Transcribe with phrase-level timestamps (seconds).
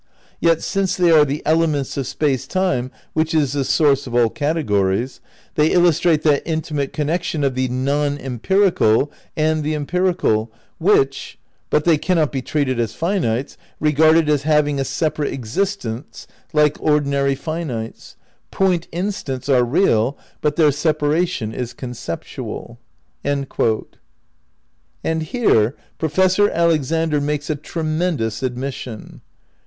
[0.39, 4.15] Yet since they are the ele ments of Space Time which is the source of
[4.15, 5.21] all categories,
[5.53, 11.37] they illustrate that intimate connection of the non empirical and the em pirical which....
[11.69, 17.35] But they cannot be treated as finites, regarded as having a separate existence like ordinary
[17.35, 18.15] finites....
[18.49, 22.79] Point instants are real but their separation is conceptual."
[23.23, 23.47] And
[25.21, 29.21] here Professor Alexander makes a tremendous admission.